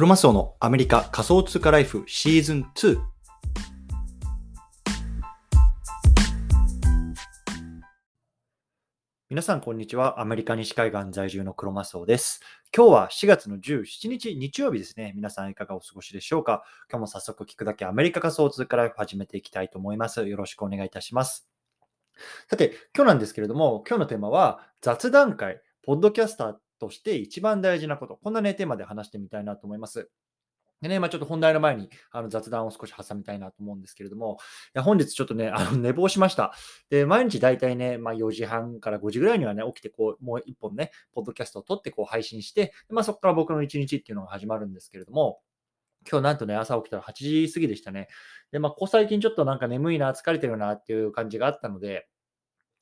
[0.00, 2.98] クロマスオのアメリカ仮想通貨ライフシーズン2。
[9.28, 10.18] 皆さん、こんにちは。
[10.22, 12.40] アメリカ西海岸在住のクロマスオです。
[12.74, 15.12] 今日は4月の17日、日曜日ですね。
[15.14, 16.62] 皆さん、いかがお過ごしでしょうか？
[16.90, 20.26] 今日も早速聞くだけアメリカ仮想通貨ライフ始めていきたいと思います。
[20.26, 21.46] よろしくお願いいたします。
[22.48, 28.16] さて、今日なんですけれども、今日のテーマは雑談会、ポッドキャスターとして一番大事なこと。
[28.16, 30.10] こんなね、テーマで話してみたいなと思います。
[30.80, 34.38] でね、まあ、ちょっと本題の前にあの雑談を少し挟みたいなと思うんですけれども、
[34.68, 36.54] いや本日ちょっとね、あの寝坊しました。
[36.88, 45.40] で、毎日だいたいね、まあ、4時半から5時ぐらいにはね、起きてこう、もう一本ね、ポッドキャストを撮ってこう配信して、まあ、そこから僕の一日っていうのが始まるんですけれども、
[46.10, 48.08] 今日なんとね、朝起きたら8時過ぎでしたね。
[48.50, 52.08] で、まあ、ここ最近ちょっとなんか眠いな、疲れてるなっていう感じがあったので、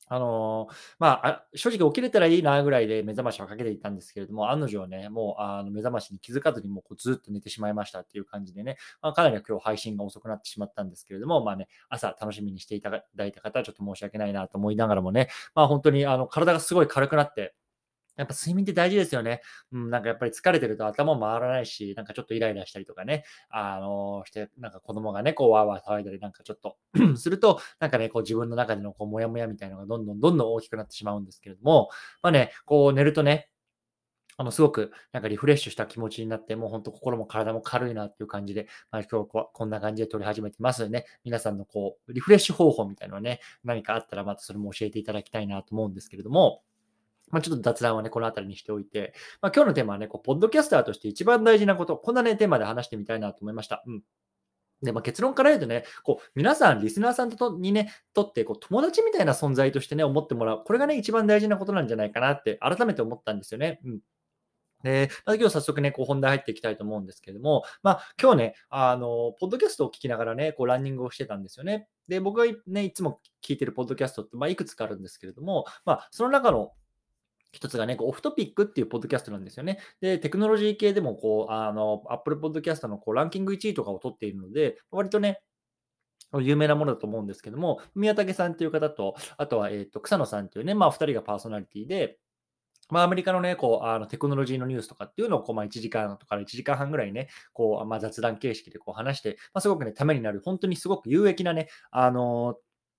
[0.08, 17.54] あの、まあ、正直起きれたらいいなぐらいで目覚ましはかけていたんですけれども、案の定ね、もうあの目覚ましに気づかずにもうずっと寝てしまいましたっていう感じでね、まあ、かなり今日配信が遅くなってしまったんですけれども、まあね、朝楽しみにしていただいた方はちょっと申し訳ないなと思いながらもね、まあ本当にあの体がすごい軽くなって、
[18.18, 19.40] やっぱ睡眠って大事ですよね。
[19.72, 26.76] うん、なんかやっぱり疲れてると頭回らないし、なんかちょっとイライラしたりとかね、あのして、なんか子供がね、こうわーわー騒いだりなんかちょっと
[27.16, 31.90] すると、なんかね、こう自分の中でのこうモヤモヤみたいなのがどんどんどんどん大きくなってしまうんですけれども、
[32.22, 33.48] まあね、こう寝るとね、
[34.40, 46.62] あの、すごくなんかリフレッシュした気持ちになって、もう本当心も体も軽いなっていう感じで、まあ、今日はこんな感じで撮り始めてますね、皆さんのこう、リフレッシュ方法みたいなのはね、何かあったらまたそれも教えていただきたいなと思うんですけれども、
[47.30, 53.82] まあ、ちょっと雑談はね、この辺りにしておいて、まあ、今日のテーマはね、こうポッドキャスターとして一番大事なこと、こんなね、テーマで話してみたいなと思いました。
[53.86, 54.02] うん。
[54.82, 60.62] で、まあ、結論から言うとね、こう、皆さん、リスナーさんとにね、とって、こう、友達みたいな存在としてね、思ってもらう。
[60.64, 63.80] これがね、一番大事なことなんじゃないかなって、改めて思ったんですよね。
[63.84, 64.00] うん。
[64.82, 71.88] で、まあ、今日早速ね、こう本題入っていきたいと思うんですけれども、まあ、今日ね、あの、ポッドキャストを聞きながらね、こうランニングをしてたんですよね。
[72.06, 76.72] で、僕がね、いつも聞いてるポッドキャストって、まあ、いくつかあるんですけれども、まあ、その中の
[77.52, 79.78] 一つがね、オフトピックっていうポッドキャストなんですよね。
[80.00, 85.40] で、テクノロジー系でも、こう、あの、Apple Podcast のこうランキング1位とかを取っているので、割とね、
[86.40, 92.18] 有名なものだと思うんですけども、宮武さんっていう方と、あとは、えっ、と、草野さんっていうね、まあ、二人がパーソナリティで、
[92.90, 102.56] まあ、アメリカのね、こう、あのテクノロジーのニュースとかっていうのを、こう、まあ、1時間とか1時間半ぐらいね、こう、まあ、雑談形式でこう話して、まあ、すごくね、ためになる、本当にすごく有益なね、あの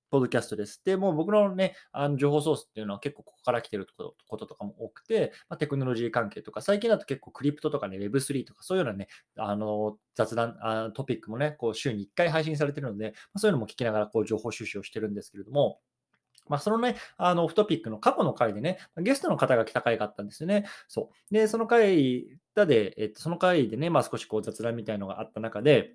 [0.10, 0.82] ポッドキャストです。
[0.84, 3.88] で、もう僕のね、あの情報ソースっていうのは結構ここから来てる
[4.28, 15.80] こととかも多くて、まあ、テクノロジー関係とか、最近だと結構クリプトとかね、Web3 とか、そういうようなね、あの雑談あトピックもね、こう週に1回配信されてるので、まあ、そういうのも聞きながらこう情報収集をしてるんですけれども、
[16.50, 20.66] まあ、そのね、あの、オフトピックの過去の回でね、ゲストの方が来た回があったんですよね。
[20.88, 21.34] そう。
[21.34, 25.94] で、その回で、えっと、その回でね、まあ、少しこう雑談みたいのがあった中で、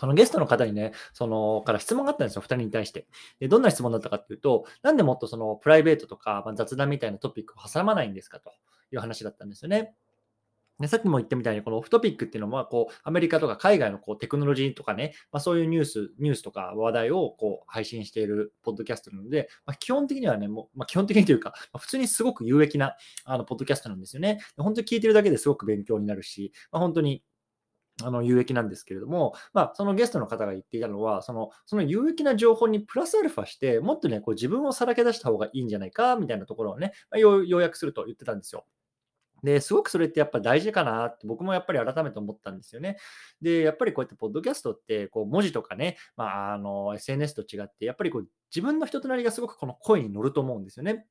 [0.00, 3.06] あのゲストの方にね、そのから質問があったんですよ、2人に対して。
[3.40, 8.50] でどんな質問だったかっていうと、なんでもっとそのプライベートとか、まあ、雑談みたいなトピックを挟まないんですかと
[8.92, 9.94] いう話だったんですよね。
[10.78, 24.38] でさっきも言ったみたいに、このオフトピックっていうのは、こう、アメリカとか海外のこうテクノロジーとかね、まあ、そういうニュース、ニュースとか話題をこう配信しているポッドキャストなので、まあ、基本的にはね、もう、まあ、基本的にというか、ま、普通にすごく有益なあのポッドキャストなんですよね。
[24.58, 27.22] 本当に聞いてるだけですごく勉強になるし、まあ、本当に
[28.02, 38.66] あの有益なんですけれども、まあ、そのゲストの方が言っていたのは、そのその有益な情報にプラスアルファして、もっとね、こう自分をさらけ出した方がいいんじゃないかみたいなところをね、まあ、要約すると言ってたんですよ。
[39.42, 42.96] で、すごくそれってやっぱ大事かなって僕もやっぱり改めて思ったんですよね。
[43.40, 51.06] で、やっぱりこうやってポッドキャストってこう文字とかね、まあ、あの SNS と違って、やっぱりこう自分の人となりがすごくこの声に乗ると思うんですよね。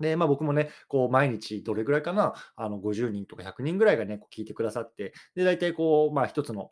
[0.00, 6.70] で、まあ、僕もね、こう毎日どれぐらいかな、あの50人とか100人ぐらいがね、こう聞いてくださって、で、大体こう、まあ一つの、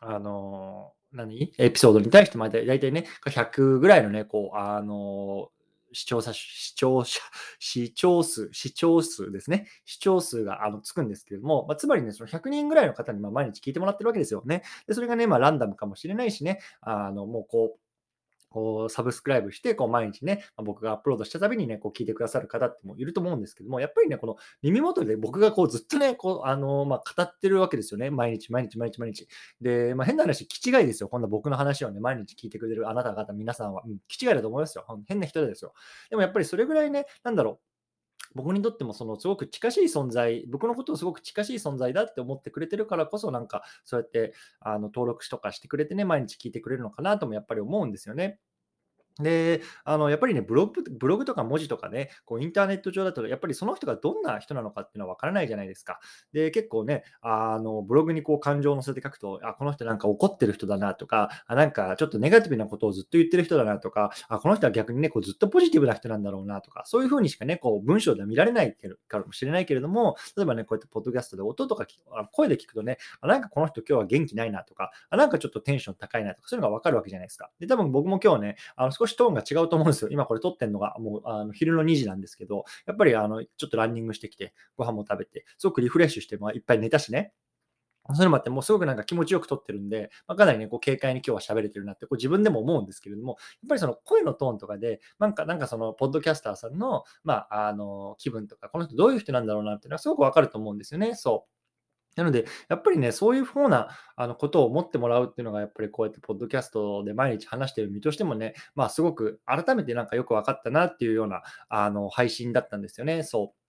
[0.00, 1.52] あのー、何？
[1.58, 5.60] エピソードに対して、まあ大体ね、100ぐらいのね、こう、あのー
[5.92, 7.20] 視聴者、視聴者、
[7.58, 9.66] 視聴数、視聴数ですね。
[9.84, 14.62] 視聴数があのつくんですけれども、まあ、つまりね、その100人ぐらいの方にま毎日聞いてもらってるわけですよね。
[14.86, 17.78] で、それがね、まあ、ランダムかもしれないしね、あの、もうこう、
[18.50, 28.10] こう、サブスクライブして、こう、毎日ね、ま僕がアップロードしたたびにね、こう、聞いてくださる方ってもいると思うんですけども、やっぱりね、この耳元で僕がこう、ずっとね、こう、あのまあ、語ってるわけですよね。
[28.10, 29.28] 毎日、毎日、毎日、毎日。
[29.60, 31.08] で、まあ、変な話、気違いですよ。
[31.08, 34.84] こんな僕の話をね、毎日聞いてくれるあなた方、皆さんは、うん、気違いだと思いますよ。
[35.06, 35.72] 変な人ですよ。
[36.10, 37.69] でもやっぱりそれぐらいね、なんだろう。
[38.34, 48.38] 僕にとってもそのすごく近しい存在、僕のことをすごく近しい存在だって思ってくれてるからこそ、なんかそうやってあの登録とかしてくれてね、毎日聞いてくれるのかなともやっぱり思うんですよね。
[49.22, 56.00] で、あの、やっぱりね、ブログブログとか文字とかね、こうインターネット上だと、やっぱりその人がどんな人なのかっていうのは分からないじゃないですか。
[56.32, 68.76] で、結構ね、あの、ブログにこう感情を乗せて書くと、あ、この人なんか怒ってる人だなとか、あ、なんかちょっとネガティブなことをずっと言ってる人だなとか、あ、この人は逆にね、こうずっとポジティブな人なんだろうなとか、そういう風にしかね、こう文章では見られない
[69.08, 71.86] かもしれないけれども、例えばね、こうやってポッドキャストで音とか
[72.32, 77.50] 声で聞くとね、あ、なんかこの人今日は元気ないなとか、あ、なんかちょっとテンション高いなとか、そういうのが分かるわけじゃないですか。
[77.58, 80.10] で、多分僕も今日ね、あの少しトーンが違うと思うんですよ。
[80.10, 87.32] 今これ撮ってるのがもうあの昼の2時なんですけど、やっぱりあのちょっとランニングしてきて、ご飯も食べて、すごくリフレッシュして、まあ、いっぱい寝たしね。
[88.08, 101.14] そういうのもあって、もうすごくなんか気持ちよく撮ってるんで、まあ、かなりね、こう軽快に今日は喋れてるなってこう自分でも思うんですけれども、やっぱりその声のトーンとかで、なんか、なんかその、ポッドキャスターさんの、まあ、あの、気分とか、この人どういう人なんだろうなっていうのはすごくわかると思うんですよね。
[101.14, 101.59] そう。
[102.20, 113.22] なので、やっぱりね、そういうふうなあのことを思ってもらうっていうのが、やっぱりこうやってポッドキャストで毎日話してる身としてもね、まあ、すごく改めてなんかよく分かったなっていうようなあの配信だったんですよね。
[113.22, 113.59] そう。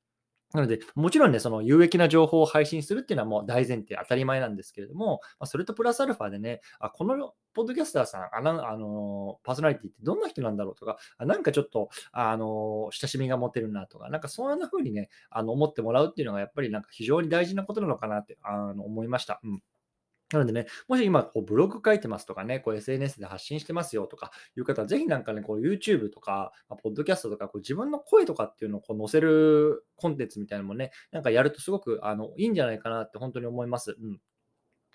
[0.53, 19.39] なので、もちろんね、その有益な情報を配信するっていうのはもう大前提、当たり前なんですけれども、まあ、それとプラスアルファでね、あこのポッドキャスターさん、あのあのパーソナリティってどんな人なんだろうとか、なんかちょっとあの親しみが持てるなとか、なんかそんな風にね、あの思ってもらうっていうのがやっぱりなんか非常に大事なことなのかなってあの思いました。
[19.43, 19.63] うん
[20.31, 33.95] なのでね、もし今、こうブログ書いてますとかね、こう SNS で発信してますよとかいう方は、ぜひなんかね、こう YouTube とか、まあ、ポッドキャストとか、こう自分の声とかっていうのをこう載せるコンテンツみたいなのもね、なんかやるとすごくあのいいんじゃないかなって本当に思います。
[33.99, 34.19] うん。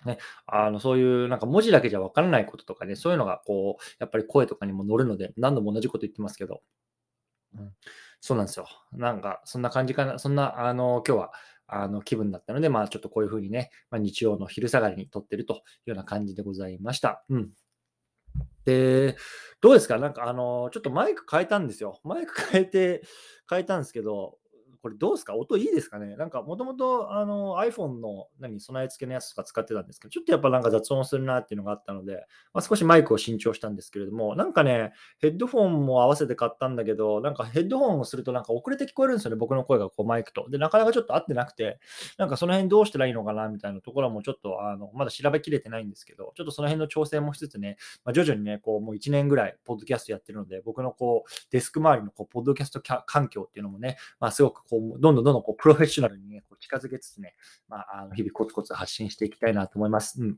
[0.05, 6.61] ね、あのそういうなんか文字だけじゃわからないこととかね、そういうのがこう、やっぱり声とかにも乗るので、何度も同じこと言ってますけど、
[7.57, 7.73] うん、
[8.21, 8.67] そうなんですよ。
[8.91, 11.31] なんか、そんな感じかな、そんな、あの、今日は、
[11.67, 17.25] あの気分だったので、まあ、ちょっとこういうふうにね、まあ、日曜の昼下がりに撮ってるというような感じでございました。
[17.29, 17.49] うん。
[18.65, 19.15] で、
[19.61, 19.97] どうですか？
[19.97, 21.99] なんか、あの、ちょっとマイク変えたんですよ。
[22.03, 23.01] マイク変えて、
[23.49, 24.37] 変えたんですけど、
[24.87, 25.35] これどうですか？
[25.35, 26.15] 音いいですかね？
[26.15, 27.09] なんかもともと
[27.59, 40.49] iPhone の何備え付けのやつとか使ってたんですけど、ちょっとやっぱなんか雑音するなっていうのがあったので、まあ、少しマイクを新調したんですけれども、なんかね、ヘッドフォンも合わせて買ったんだけど、なんかヘッドホンをするとなんか遅れて聞こえるんですよね、僕の声がこうマイクと。
[40.49, 41.79] で、なかなかちょっと合ってなくて、
[42.17, 57.35] なんかその辺どうしたらいいのかなみたいなところもちょっとあのまだ調べきれてないんですけど、ちょっとその辺の調整もしつつね、まあ、徐々にね、こうもう1年ぐらいポッドキャストやってるので、僕のこうデスク周りのこうポッドキャスト環境っていうのもね、まあ、すごくこううどんどんどんどんこうプロフェッショナルにね、こう近づけつつね、
[57.67, 60.21] まあ、あの日々コツコツ発信していきたいなと思います。
[60.21, 60.37] うん。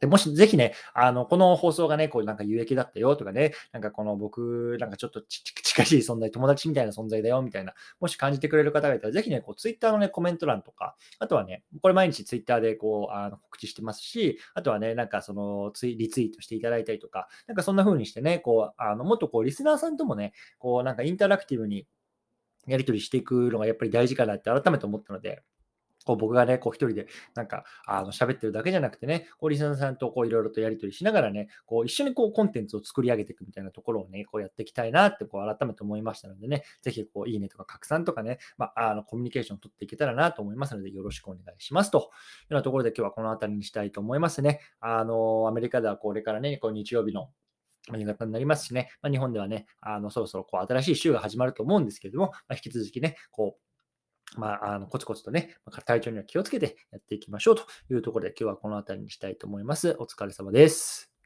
[0.00, 21.86] でもしぜひね、あの、この放送がね、こうなんか有益だったよとかね、なんかこの僕、なんかちょっと近しい存在、友達みたいな存在だよみたいな、もし感じてくれる方がいたら、ぜひね、こうツイッターのね、コメント欄とか、あとはね、これ毎日ツイッターでこう、あの告知してますし、あとはね、なんかそのツイ、リツイートしていただいたりとか、なんかそんな風にしてね、こう、あの、もっとこう、リスナーさんともね、こう、なんかインタラクティブに
[22.68, 25.42] やり取りしていくのがやっぱり大事かなって改めて思ったので、
[26.08, 42.08] こう僕がね、こう一人でなんかあの喋ってるだけじゃなくてね、こうリスナーさんとこういろいろとやり取りしながらね、こう一緒にこうコンテンツを作り上げていくみたいなところをね、こうやっていきたいなってこう改めて思いましたのでね、ぜひこういいねとか拡散とかね、まあ、あのコミュニケーションを取っていけたらなと思いますので、よろしくお願いしますというよ
[42.50, 44.60] うなところで今日はこの辺りにしたいと思いますね。
[44.80, 47.28] あの、アメリカではこれからね、こう日曜日の
[47.92, 53.56] 夕方になりますしね、まあ、日本ではね、あのそろそろこう新しい週が始まると思うんですけれども、まあ、引き続きね、こ
[54.36, 55.56] う、まあ、あのコツコツとね、
[55.86, 59.96] 体調には気をつけてやっていきましょうというところで、今日はこの辺りにしたいと思います。
[59.98, 61.17] お疲れ様です。